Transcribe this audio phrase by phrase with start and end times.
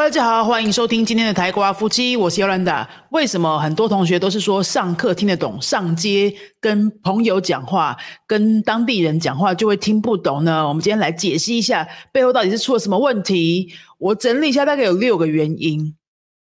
[0.00, 2.88] 大家好，欢迎收听今天的台瓜夫妻，我是尤兰达。
[3.10, 7.94] 为什么很多同学都是说上课听得懂，上街跟朋友讲话、
[8.26, 10.66] 跟当地人讲话就会听不懂呢？
[10.66, 13.74] 我们今天来解析一下背后到底是出了什么问题。
[13.98, 15.94] 我整理一下，大概有六个原因。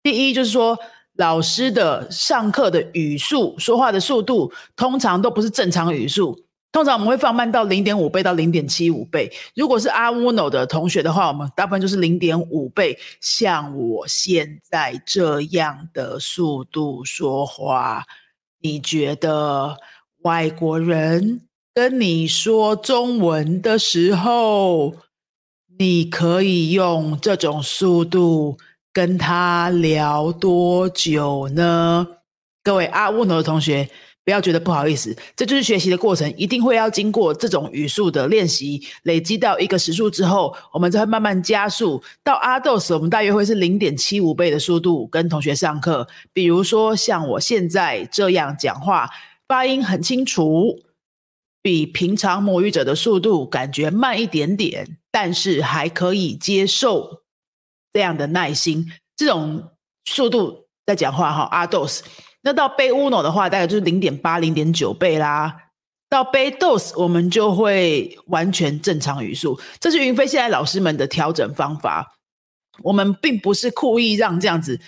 [0.04, 0.78] 第一就是说，
[1.16, 6.38] 老师的上课的语速、说话的速度，通常都不是正常语速。
[6.72, 9.32] 通常我们会放慢到零点五倍到零点七五倍。
[9.56, 12.98] 如果是阿乌诺的同学的话，我们大部分就是零点五倍。
[13.20, 18.04] 像我现在这样的速度说话，
[18.62, 19.78] 你觉得
[20.24, 21.42] 外国人
[21.74, 24.94] 跟你说中文的时候，
[25.80, 28.58] 你可以用这种速度
[28.94, 32.06] 跟他聊多久呢？
[32.62, 33.90] 各位阿乌诺的同学。
[34.28, 42.04] 不要觉得不好意思，这就是学习的过程，一定会要经过这种语速的练习，累积到一个时速之后，我们才会慢慢加速。
[42.26, 46.06] 到阿豆时，我们大约会是零点七五倍的速度跟同学上课。
[46.34, 49.10] 比如说像我现在这样讲话，
[49.48, 50.78] 发音很清楚，
[51.62, 57.22] 比平常母语者的速度感觉慢一点点，但是还可以接受
[57.94, 59.70] 这样的耐心，这种
[60.04, 62.04] 速度在讲话哈，阿豆斯。
[62.48, 65.54] 那到贝乌诺的话，大概就是零点八、零点九倍啦。
[66.08, 69.60] 到贝 dos，我们就会完全正常语速。
[69.82, 72.16] 这是云飞现在老师们的调整方法。
[72.84, 74.80] 我们并不是故意让这样子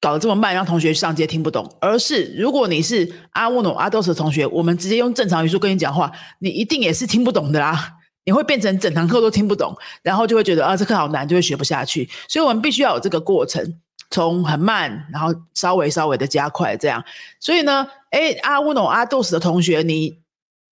[0.00, 7.92] 搞得这么慢，让同学上街听不懂，而是如果你是阿乌诺、阿 dos 的同学，我们直接用正常语速跟你讲话，你一定也是听不懂的啦。
[8.24, 9.72] 你会变成整堂课都听不懂，
[10.02, 12.10] 然后就会觉得啊，这课好难，就会学不下去。
[12.26, 13.78] 所以我们必须要有这个过程。
[14.10, 17.02] 从很慢，然后稍微稍微的加快，这样。
[17.40, 20.18] 所以呢，哎，阿乌诺、阿杜斯的同学，你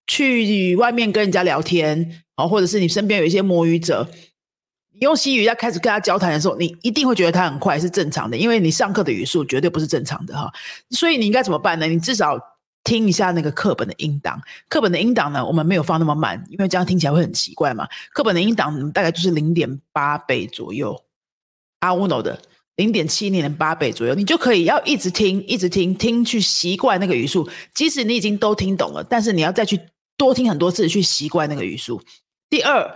[0.06, 4.08] 去外面跟人家聊天，哦，或者是你身边有一些摸鱼者，
[4.92, 10.53] 你用西语要开始跟他交谈的时候，你一定会觉得他很快是正常的，因为你上课的语速绝对不是正常的哈。
[10.91, 11.87] 所以你应该怎么办呢？
[11.87, 12.38] 你至少
[12.84, 14.41] 听一下那个课本的音档。
[14.69, 17.88] 课本的音档呢，我们没有放那么慢，因为这样听起来会很奇怪嘛。
[18.12, 21.03] 课本的音档大概就是零点八倍左右，
[21.81, 22.41] 阿乌诺的。
[22.82, 27.48] 零点七零八倍左右，你就可以要一直听，一直听，听去习惯那个语速。
[27.72, 29.78] 即使你已经都听懂了，但是你要再去
[30.16, 32.03] 多听很多次，去习惯那个语速。
[32.50, 32.91] 第二。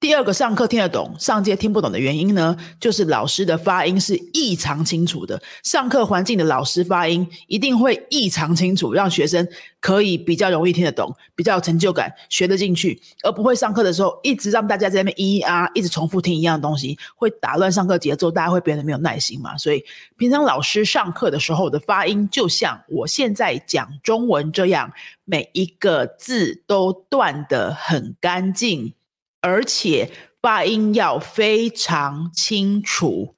[0.00, 5.38] 第二个上课听得懂，上街听不懂的原因呢，就是老师的发音是异常清楚的。
[5.62, 9.46] 上课环境的老师发音一定会异常清楚，让学生
[9.78, 19.54] 可以比较容易听得懂，比较有成就感，学得进去，而不会上课的时候一直让大家在那边咿咿啊，一直重复听一样的东西，会打乱上课节奏，大家会变得没有耐心嘛。
[19.58, 19.84] 所以
[20.16, 24.90] 平常老师上课的时候的发音，就像我现在讲中文这样，
[25.26, 28.94] 每一个字都断得很干净。
[29.40, 30.10] 而且
[30.42, 33.36] 发音要非常清楚，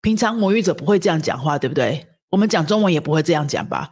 [0.00, 2.06] 平常母语者不会这样讲话，对不对？
[2.30, 3.90] 我们讲中文也不会这样讲吧？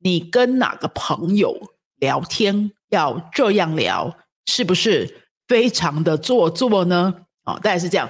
[0.00, 1.56] 你跟哪个朋友
[1.96, 4.16] 聊天要这样聊，
[4.46, 7.14] 是不是非常的做作呢？
[7.44, 8.08] 哦，大概是这样。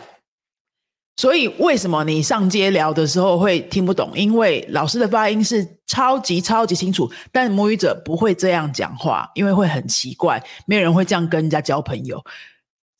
[1.16, 4.10] 所以为什么你上街聊的时候会听不懂？
[4.16, 12.20] 因为老师的发音是超级超级清楚，但母语者不会这样讲话，因为会很奇怪，没有人会这样跟人家交朋友。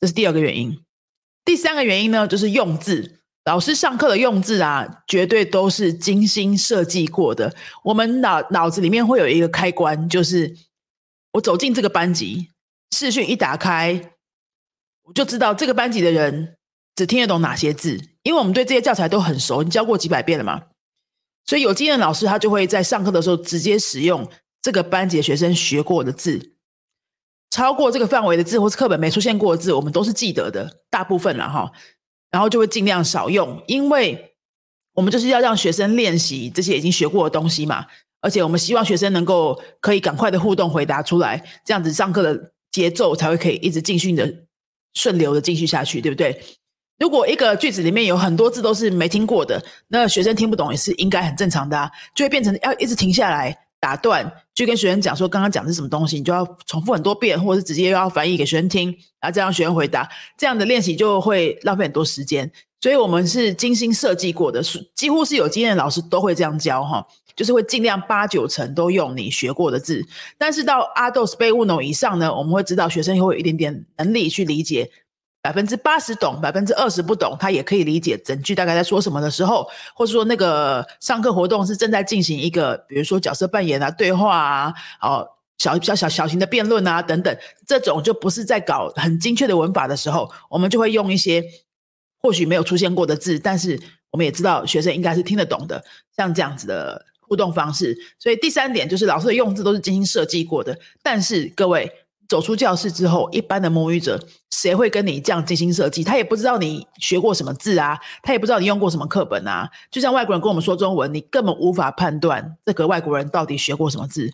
[0.05, 0.79] 这是第二个原因，
[1.43, 3.21] 第三个原因呢，就是用字。
[3.45, 7.55] 老师上课的用字啊，绝对都是精心设计过的。
[7.83, 10.55] 我们脑脑子里面会有一个开关，就是
[11.31, 12.51] 我走进这个班级，
[12.95, 14.11] 视讯一打开，
[15.05, 16.55] 我就知道这个班级的人
[16.95, 20.61] 只听得懂哪些字，因为我们对这些教材都很熟，你教过几百遍了嘛。
[21.47, 24.29] 所以有经验的老师，他就会在上课的时候直接使用
[24.61, 26.51] 这个班级的学生学过的字。
[27.49, 31.71] 超过这个范围的字，或是课本没出现过的字，我们都是记得的，大部分了哈。
[32.31, 34.35] 然后就会尽量少用，因为
[34.93, 37.85] 我们就是要让学生练习这些已经学过的东西嘛。
[38.21, 44.33] 而且我们希望学生能够可以赶快的互动回答出来，这样子上课的节奏才会可以一直继续的
[44.93, 46.43] 顺流的继续下去，对不对？
[46.97, 53.64] 如果一个句子里面有很多字都是没听过的，那学生听不懂也是应该很正常的，啊，就会变成要一直停下来。
[53.85, 58.89] 打断，就跟学生讲说，刚刚讲的是什么东西，你就要重复很多遍，或者是直接要翻译给学生听，
[59.21, 60.09] 然后再让学生回答。
[60.35, 62.51] 这样的练习就会浪费很多时间。
[62.81, 67.05] 所以我们是精心设计过的，是几乎是有经验的老师都会这样教哈，
[67.35, 70.03] 就是会尽量八九成都用你学过的字。
[70.35, 74.89] 但是到阿豆斯贝乌诺以上呢，我们会知道学生会有一点点能力去理解。
[75.45, 87.37] 百分之八十懂，百分之二十不懂，他也可以理解整句大概在说什么的时候，或者说那个上课活动是正在进行一个，比如说角色扮演啊、对话啊、哦小小小小型的辩论啊等等，
[87.67, 91.43] 这种就不是在搞很精确的文法的时候，我们就会用一些
[92.19, 95.83] 或许没有出现过的字，但是我们也知道学生应该是听得懂的，
[96.17, 97.95] 像这样子的互动方式。
[98.17, 100.75] 所以第三点就是老师的用字都是精心设计过的。
[101.03, 101.91] 但是各位
[102.27, 104.19] 走出教室之后，一般的母语者
[104.49, 106.03] 谁会跟你这样精心设计？
[106.03, 109.69] 他也不知道你学过什么字啊，他也不知道你用过什么课本啊。
[109.91, 114.33] 就像外国人跟我们说中文，你根本无法判断这个外国人到底学过什么字，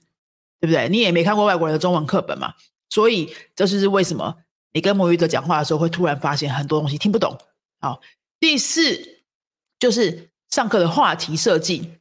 [0.59, 0.87] 对不对？
[0.89, 2.53] 你也没看过外国人的中文课本嘛。
[2.89, 4.35] 所以这就是为什么
[4.73, 7.37] 你跟母语者讲话的时候，会突然发现很多东西听不懂。
[7.79, 7.99] 好，
[8.39, 9.23] 第四
[9.79, 11.93] 就是上课的话题设计，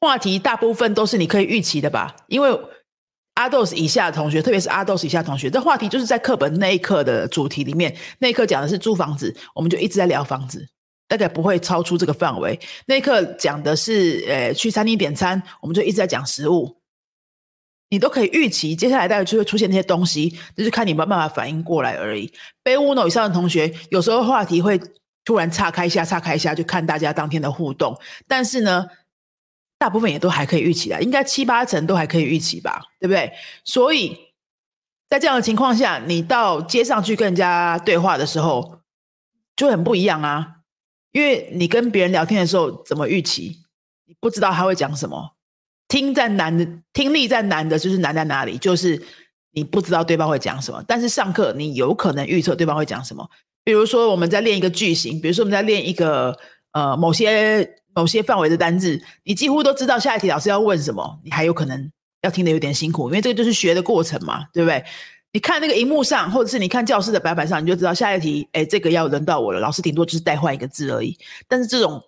[0.00, 2.16] 话题大部分都是你可以预期的吧？
[2.28, 2.58] 因为
[3.34, 10.66] 阿豆以下的同学，特别是阿豆以下同学，这话题就是在课本那一课的主题里面，那一课讲的是租房子，我们就一直在聊房子，
[11.08, 12.58] 大概不会超出这个范围。
[12.86, 16.78] 那一课讲的是呃去餐厅点餐，我们就一直在讲食物。
[17.88, 22.32] 你都可以预期，接下来大概就会出现那些东西，就是看你有没办法反应过来而已。
[22.62, 24.80] 背五楼以上的同学，有时候话题会
[25.26, 27.94] 突然岔开一下，岔开一下，就看大家当天的互动。
[28.26, 28.86] 但是呢，
[29.82, 33.32] 大部分也都还可以预期的，应该七八成都还可以预期吧，对不对？
[33.64, 34.16] 所以
[35.08, 38.78] 在这样的情况下，你到街上去跟人家对话的时候，
[39.56, 40.58] 就很不一样啊。
[41.10, 43.58] 因为你跟别人聊天的时候，怎么预期？
[44.06, 45.34] 你不知道他会讲什么。
[45.88, 48.56] 听在难的，听力在难的，就是难在哪里？
[48.56, 49.02] 就是
[49.50, 50.80] 你不知道对方会讲什么。
[50.86, 53.28] 但是上课你有可能预测对方会讲什么。
[53.64, 56.38] 比如说我们在练一个句型，比如说我们在练一个
[56.70, 61.90] 呃某些某些范围的单字，你几乎都知道下一题老师要问什么，你还有可能
[62.22, 64.84] 要听得有点辛苦，因为这个就是学的过程嘛，对不对？
[65.32, 69.60] 你看那个荧幕上，或者是你看教室的白板上，你就知道下一题，哎，这个要轮到我了。
[69.60, 71.16] 老师顶多就是代换一个字而已。
[71.48, 72.02] 但是这种。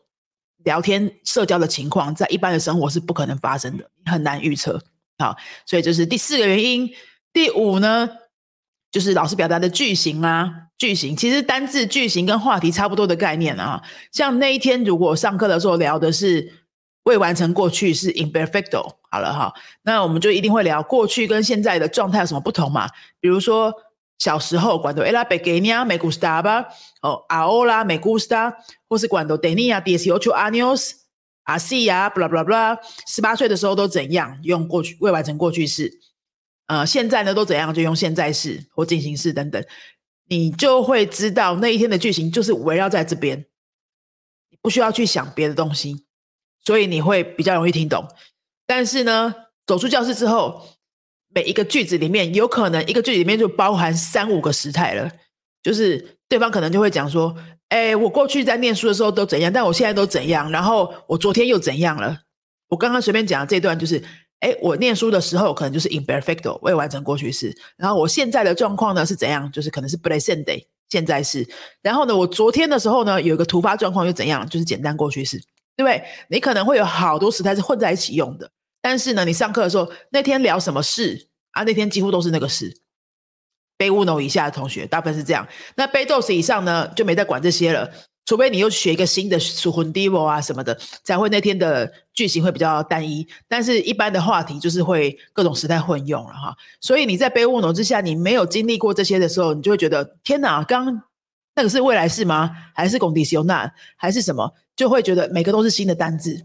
[0.65, 4.83] 聊天社交的情况，在一般的生活是不可能发生的，很难预测。
[5.19, 6.91] 好，所以这是第四个原因。
[7.35, 8.09] 第五呢，
[8.95, 10.49] 就是老师表达的句型啊，
[10.79, 13.83] 句型其实单字句型跟话题差不多的概念啊。
[14.13, 16.49] 像那一天如果上课的时候聊的是
[17.03, 19.53] 未完成过去是 imperfecto，好了哈，
[19.83, 22.89] 那我们就一定会聊过去跟现在的状态有什么不同嘛？
[23.19, 23.75] 比如说。
[24.17, 26.65] 小时候管到 ella pequeña me gustaba
[27.03, 28.55] 哦，ahora me gusta，
[28.89, 35.93] 或是管到 tenía dieciocho años，así 呀，blah blah blah，十八岁的时候都怎样用过去未完成过去式，
[36.67, 39.65] 呃，现在呢都怎样就用现在式或进行式等等，
[40.29, 43.47] 你就会知道那一天的句型就是围绕在这边，
[44.51, 46.05] 你不需要去想别的东西，
[46.65, 48.07] 所以你会比较容易听懂。
[48.67, 49.35] 但是呢，
[49.67, 50.63] 走出教室之后。
[51.37, 55.11] 每一个句子里面，有可能一个句子里面就包含三五个时态了。
[55.65, 57.37] 就是对方可能就会讲说
[57.71, 60.49] ：“哎，我过去在念书的时候都怎样，但我现在都怎样。
[60.53, 62.17] 然后我昨天又怎样了？
[62.69, 64.01] 我刚刚随便讲的这段就是：
[64.41, 67.57] 哎，我念书的时候可能就是 imperfecto 未完成过去式。
[67.77, 69.51] 然后我现在的状况呢是怎样？
[69.51, 71.49] 就是可能是 presente 现在式。
[71.81, 74.49] 然后呢，我昨天的时候呢有一个突发状况又怎样？
[74.49, 75.39] 就是简单过去式，
[75.77, 76.05] 对不对？
[76.29, 78.51] 你可能会有好多时态是混在一起用的。”
[78.83, 81.63] 但是呢，你上课的时候那天聊什么事啊？
[81.63, 82.77] 那天几乎都是那个事。
[83.77, 87.91] 背乌龙以下的同学大部分是这样，那背豆子以上呢就没再管这些了。
[88.27, 93.27] 除非你又学一个新的属魂 divo 啊什么的，才会那天的句型会比较单一。
[93.47, 96.57] 但是一般的话题就是会各种时态混用了哈。
[96.81, 101.03] 所以你在背乌龙之下，你没有经历过这些的时候，你就会觉得天哪，刚
[101.55, 102.51] 那个是未来式吗？
[102.75, 103.71] 还是拱底修那？
[103.97, 104.55] 还是什么？
[104.75, 106.45] 就会觉得每个都是新的单字。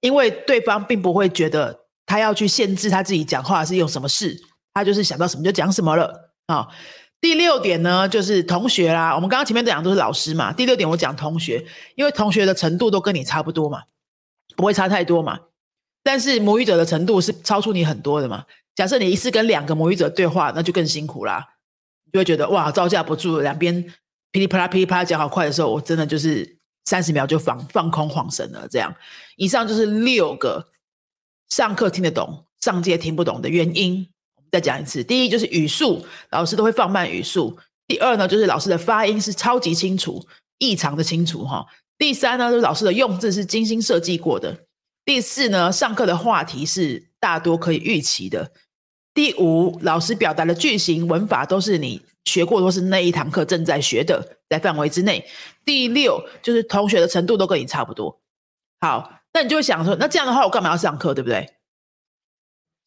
[0.00, 4.40] 因为对方并不会觉得他要去限制他自己讲话是用什么事，
[4.72, 6.68] 他就是想到什么就讲什么了啊。
[7.22, 9.14] 第六点呢，就是同学啦。
[9.14, 11.64] 我们刚刚前面讲都是老师嘛，第六点我讲同学，
[11.94, 13.84] 因为同学的程度都跟你差不多嘛，
[14.56, 15.38] 不会差太多嘛。
[16.02, 18.44] 但是母语者的程度是超出你很多的嘛。
[18.74, 21.54] 假设你一次跟两个母语者对话，那就更辛苦啦，
[22.04, 23.82] 你就会觉得哇招架不住，两边
[24.32, 26.58] 噼里啪啦噼里啪啦讲好快的时候，我真的就是。
[26.84, 28.92] 三十秒就放放空晃神了，这样。
[29.36, 30.72] 以上就是六个
[31.48, 34.08] 上课听得懂、上街听不懂的原因。
[34.52, 37.52] 再讲一次：第一就是语速，老师都会放慢语速；
[37.88, 40.24] 第二呢，就是老师的发音是超级清楚、
[40.58, 41.66] 异常的清楚哈；
[41.98, 44.54] 第三呢，就是老师的用字是精心设计过的；
[45.04, 48.52] 第四呢，上课的话题是大多可以预期的；
[49.12, 52.02] 第五，老师表达的句型、文法都是你。
[52.24, 55.26] 学过都是那一堂课正在学的，在范围之内。
[55.64, 58.16] 第六就是同学的程度都跟你差不多。
[58.80, 61.52] 好，那你就会想说，那这样的话我干嘛要上课，对不对？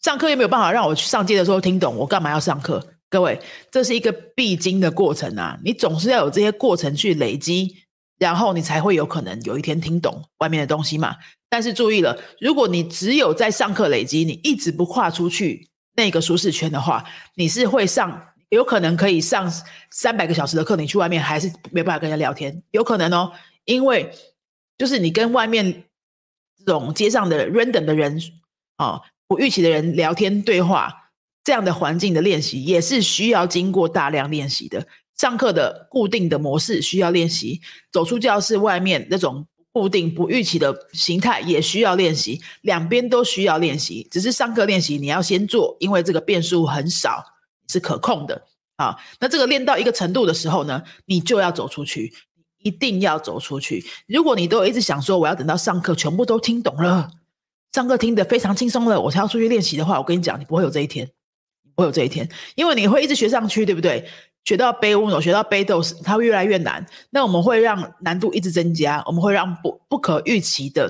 [0.06, 2.80] 上课又没有办法让我去上街的时候听懂，我干嘛要上课？
[3.10, 5.58] 各位，这是一个必经的过程啊！
[5.64, 7.76] 你总是要有这些过程去累积，
[8.20, 11.16] 然后你才会有可能有一天听懂外面的东西嘛。
[11.50, 18.28] 但是注意了，如果你只有在上课累积，你一直不跨出去那个舒适圈的话，你是会上。
[18.50, 19.52] 有可能可以上
[19.90, 23.32] 三百个小时的课，你去外面还是没办法跟人家聊天，有可能哦，
[23.66, 24.12] 因为
[24.78, 25.84] 就是你跟外面
[26.60, 28.22] 这种街上的 random 的人
[28.76, 31.12] 啊，不预期的人聊天对话，
[31.44, 34.88] 这样的环境的练习也是需要经过大量练习的。
[35.18, 44.08] 上课的固定的模式需要练习，走出教室外面那种固定不预期的形态也需要练习，两边都需要练习。
[44.12, 47.24] 只是上课练习你要先做，因为这个变数很少，
[47.70, 48.44] 是可控的。
[48.76, 52.14] 啊，那这个练到一个程度的时候呢，你就要走出去，
[52.62, 53.86] 一定要走出去。
[54.06, 57.10] 如果你都一直想说我要等到上课全部都听懂了，
[57.76, 61.06] 上课听得非常轻松了，我才要出去练习的话，我跟你讲，你不会有这一天，
[61.76, 64.08] 不会有这一天，因为你会一直学上去，对不对？
[64.46, 66.86] 学到背乌诺，学到背豆时，它会越来越难。
[67.10, 70.90] 那我们会让难度一直增加，我们会让不不可预期的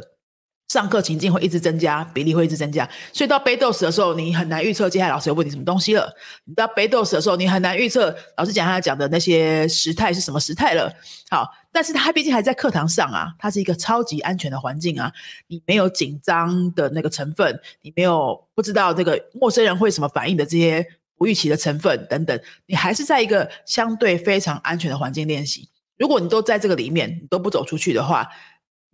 [0.68, 2.90] 上课情境会一直增加，比例会一直增加。
[3.14, 6.14] 所以到背豆时的时候，你很难预测接下来老师要问你什么东西了。
[6.46, 10.92] 你到背豆时的时候，你很难预测老师讲他讲的那些时态是什么时态了。
[11.30, 15.12] 好，但是他毕竟还在课堂上啊，它是一个超级安全的环境啊，
[15.48, 20.86] 你没有紧张的那个成分，你没有不知道这个陌生人会什么反应的这些。
[21.18, 25.70] 不预期的成分等等，你还是在一个相对非常安全的环境练习。
[25.98, 28.28] 如果你都在这个里面，你都不走出去的话，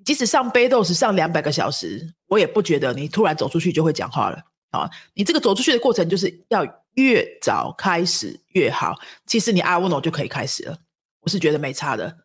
[0.03, 4.37] 即使上杯豆是上两百个小时，我也不觉得你突然走出去就会讲话了
[4.71, 4.89] 啊！
[5.13, 6.65] 你这个走出去的过程，就是要
[6.95, 8.95] 越早开始越好。
[9.25, 10.77] 其实你阿乌诺就可以开始了，
[11.21, 12.17] 我是觉得没差的。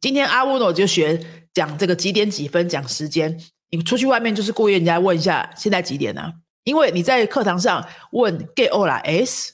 [0.00, 1.20] 今天阿乌诺就学
[1.52, 6.32] 讲这个几点几分讲时间，你出去外面就是故意人家问一下现在几点呢？
[6.64, 9.52] 因为你在课堂上问 get all s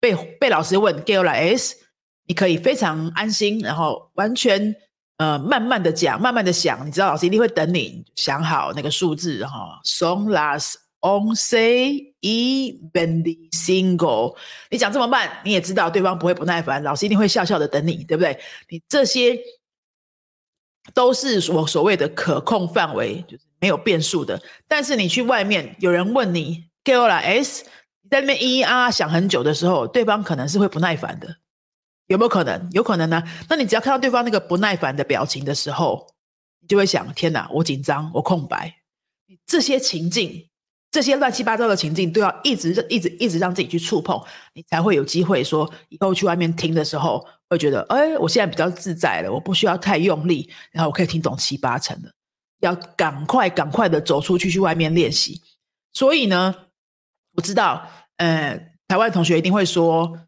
[0.00, 1.76] 被被老师问 get all s，
[2.26, 4.74] 你可以非常安心，然后完全
[5.18, 9.80] 呃慢慢的讲，慢慢的想，你知道老师一定会等你想好那个数字哈。
[9.84, 14.34] Song last on say e bendy single，
[14.70, 18.40] 你讲这么慢，你也知道对方不会不耐烦，老师一定会笑笑的等你，对不对？
[18.68, 19.38] 你这些
[20.94, 23.44] 都是我所谓的可控范围，就是。
[23.60, 27.64] 没有变数的，但是你去外面，有人问你 g o 了 S，
[28.02, 31.26] 你在那边咿咿啊啊想很久的时候，对方可能是会不耐烦的，
[32.08, 32.68] 有没有可能？
[32.72, 33.22] 有可能呢。
[33.48, 36.06] 那你只要看到对方那个不耐烦的表情的时候，
[36.60, 38.74] 你就会想：天哪，我紧张，我空白。
[39.46, 40.48] 这些情境，
[40.90, 44.20] 这些乱七八糟的情境，都要一直、一直、一直让自己去触碰，
[44.54, 52.12] 你才会有机会说，以后去外面听的时候，会觉得：哎，我现在比较自在了，我不需要太用力，然后我可以听懂七八成的。
[52.60, 55.40] 要赶快赶快的走出去，去外面练习。
[55.92, 56.54] 所以呢，
[57.34, 60.18] 我知道，呃，台湾同学一定会说，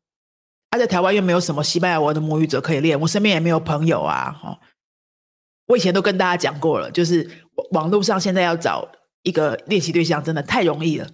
[0.70, 4.30] 他在台湾又没有什么西班牙文的母语者可以练，我身边也没有朋友啊。
[4.30, 4.58] 哈，
[5.66, 7.28] 我以前都跟大家讲过了，就是
[7.72, 8.88] 网络上现在要找
[9.22, 11.06] 一个练习对象，真的太容易了，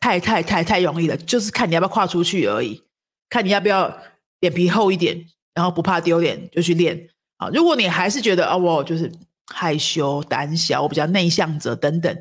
[0.00, 2.82] 太太太太容易了，就是看你要不要跨出去而已，
[3.28, 3.96] 看你要不要
[4.40, 7.48] 脸皮厚一点，然后不怕丢脸就去练啊。
[7.52, 9.10] 如果你还是觉得啊，我就是。
[9.52, 12.16] 害羞、胆小，我比较内向者等等。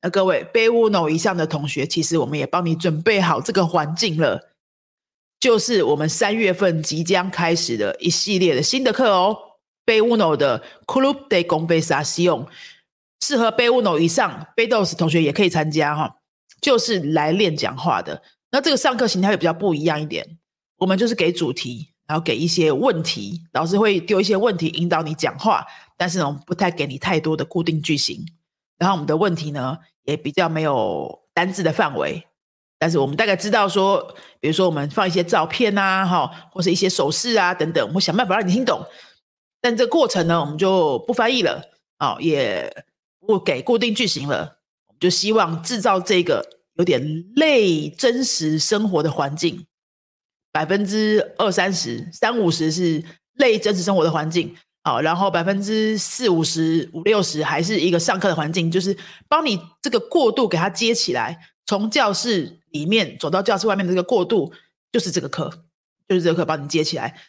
[0.00, 4.40] 那各位背乌诺以上的同学，其实我们也帮你准备好这个环境了，
[5.40, 9.36] 就是我们三月份即将开始的一系列的新的课哦。
[9.84, 12.46] 背乌诺的 Club de c o n v e s a c i o n
[13.24, 16.16] 适合背乌诺以上背豆斯同学也可以参加哈，
[16.60, 18.22] 就是来练讲话的。
[18.50, 20.38] 那这个上课形态会比较不一样一点，
[20.76, 25.64] 我们就是给主题，然后给一些问题，老师会丢一些问题引导你讲话。
[25.96, 28.26] 但是呢，我们不太给你太多的固定句型，
[28.76, 32.27] 然后我们的问题呢也比较没有单字的范围，
[32.78, 38.80] 但是我们大概知道说，比如说我们放一些照片啊，哈，或是一些手势啊等等，我们想办法让你听懂。
[39.60, 41.60] 但这个过程呢，我们就不翻译了，
[41.98, 42.84] 哦，也
[43.18, 49.66] 不给固定句型了，我们就希望制造这个有点类真实生活的环境，
[50.52, 53.02] 百分之二三十、三五十是
[53.34, 54.54] 类真实生活的环境。
[54.84, 58.96] 好，然后百分之四五十五六十还是一个上课的环境，就是
[59.28, 64.52] 帮你这个过渡给它接起来，从教室里面走到教室外面的这个过渡，
[64.92, 65.50] 就是这个课，
[66.08, 67.20] 就是这个课帮你接起来。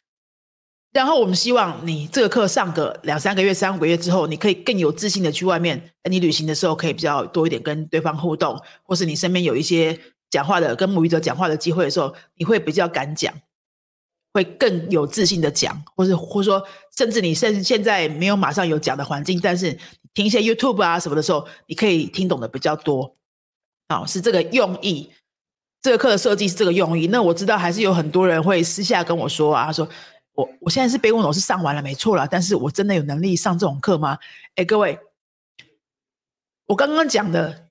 [0.92, 13.34] 然后我们希望你这个课上个两三个月、三五个月之后，你可以更有自信的去外面，你旅行的时候可以比较多一点跟对方互动，或是你身边有一些讲话的跟母语者讲话的机会的时候，你会比较敢讲。
[14.32, 16.64] 会更有自信的讲，或者或说，
[16.96, 19.76] 甚至你现现在没有马上有讲的环境，但是
[20.14, 23.12] 听一些 YouTube 啊什么的时候，你可以听懂的比较多。
[23.90, 25.10] 好，是这个用意。
[25.82, 27.08] 这个课的设计是这个用意。
[27.08, 29.88] 那我知道还是有很多人会私下跟我说啊，他说
[30.34, 34.18] 我我现在是背问我是上完了没错了，但是我真的有能力上这种课吗？
[34.56, 35.00] 哎，各位，
[36.68, 37.68] 我刚刚讲的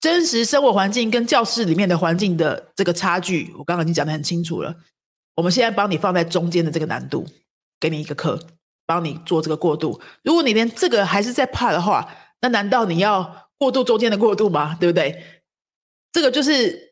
[0.00, 4.74] 真实生活环境跟教室里面的环境的这个差距，我刚刚已经讲的很清楚了。
[5.36, 7.26] 我们现在帮你放在中间的这个难度，
[7.78, 8.38] 给你一个课，
[8.86, 10.00] 帮你做这个过渡。
[10.22, 12.06] 如果你连这个还是在怕的话，
[12.40, 14.76] 那难道你要过渡中间的过渡吗？
[14.80, 15.42] 对不对？
[16.12, 16.89] 这个就是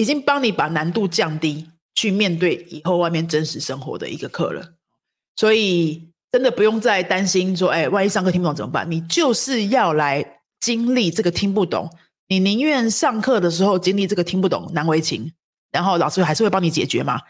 [0.00, 4.72] 已经帮你把难度降低，去面对以后外面真实生活的一个课了。
[5.36, 8.90] 所以真的不用再担心说，哎，万一上课听不懂怎么办？
[8.90, 10.24] 你就是要来
[10.58, 11.90] 经历这个听不懂，
[12.28, 15.30] 你宁愿上课的时候经历这个听不懂难为情，
[15.70, 17.20] 然后老师还是会帮你解决嘛。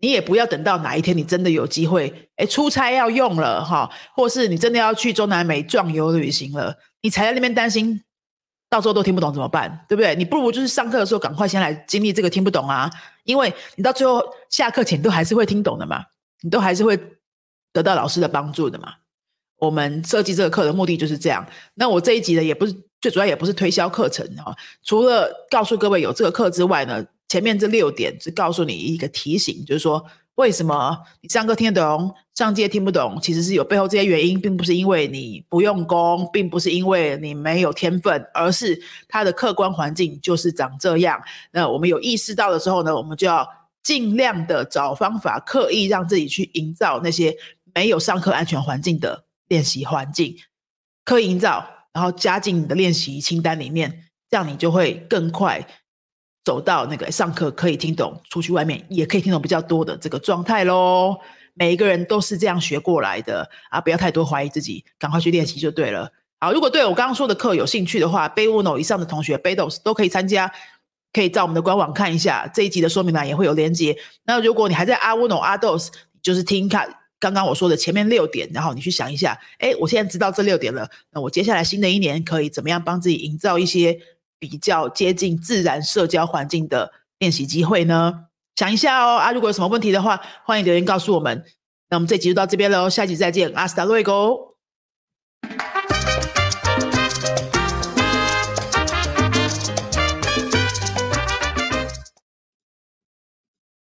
[0.00, 8.02] 你也不要等到哪一天你真的有机会，哎，出差要用了哈，或是你真的要去中南美壮游旅行了，你才在那边担心，
[8.70, 9.84] 到时候都听不懂怎么办？
[9.88, 10.14] 对不对？
[10.14, 12.90] 你不如就是上课的时候赶快先来经历这个听不懂啊，
[13.24, 16.04] 因为你到最后下课前都还是会听懂的嘛，
[16.40, 16.98] 你都还是会
[17.72, 18.94] 得到老师的帮助的嘛。
[19.58, 21.44] 我们设计这个课的目的就是这样。
[21.74, 27.04] 那我这一集呢，也不是最主要，也不是推销课程啊，除了告诉各位有这个课之外呢。
[27.30, 30.04] 前面这六点是告诉你一个提醒，就是说
[30.40, 41.20] 为什么你上课听得懂，上街听不懂，其实是有背后这些原因，并不是因为你不用功，并不是因为你没有天分，而是它的客观环境就是长这样。
[41.52, 43.46] 那我们有意识到的时候呢，我们就要
[43.82, 47.36] 尽量的找方法，刻意让自己去营造那些
[47.74, 50.34] 没有上课安全环境的练习环境，
[51.04, 55.66] 刻意营造，然后加进你的练习清单里面，这样你就会更快。
[56.44, 61.18] 走到那个上课可以听懂，出去外面也可以听懂比较多的这个状态喽。
[61.54, 63.80] 每一个人都是这样学过来的啊！
[63.80, 66.10] 不要太多怀疑自己，赶快去练习就对了。
[66.38, 70.50] 好，如果对我刚刚说的课有兴趣的话，贝 n o 以上的同学贝 e 都可以参加，
[71.12, 73.94] 可以在我们的官网看一下这一集的说明栏也会有连接。
[74.24, 75.88] 那如果你还在阿乌诺阿 dos，
[76.22, 84.00] 就是听看刚刚我说的前面六点，然后你去想一下，哎，我现在知道这六点了，那我接下来新的一年可以怎么样帮自己营造一些？
[84.40, 88.24] 比较接近自然社交环境的练习机会呢？
[88.56, 89.30] 想一下哦啊！
[89.30, 91.44] 如果有什么问题的话，欢迎留言告诉我们。
[91.88, 94.49] 那我们这集就到这边喽，下集再见，阿斯达瑞哥。